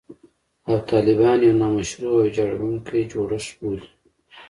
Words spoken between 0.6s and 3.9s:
او طالبان یو «نامشروع او ویجاړوونکی جوړښت» بولي